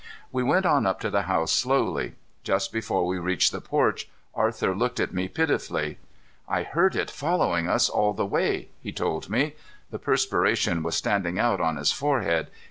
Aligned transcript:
We 0.31 0.41
went 0.41 0.65
on 0.65 0.87
up 0.87 0.99
to 1.01 1.11
the 1.11 1.21
house 1.29 1.51
slowly. 1.51 2.13
Just 2.43 2.73
before 2.73 3.05
we 3.05 3.19
reached 3.19 3.51
the 3.51 3.61
porch 3.61 4.09
Arthur 4.33 4.73
looked 4.73 4.99
at 4.99 5.13
me 5.13 5.27
pitifully. 5.27 5.99
"I 6.49 6.63
heard 6.63 6.95
it 6.95 7.11
following 7.11 7.67
us 7.69 7.87
all 7.87 8.13
the 8.13 8.25
way," 8.25 8.69
he 8.81 8.91
told 8.91 9.29
me. 9.29 9.53
The 9.91 9.99
perspiration 9.99 10.81
was 10.81 10.95
standing 10.95 11.37
out 11.37 11.61
on 11.61 11.75
his 11.77 11.91
forehead. 11.91 12.49